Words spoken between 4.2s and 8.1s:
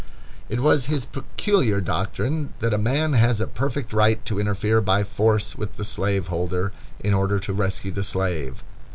to interfere by force with the slaveholder, in order to rescue the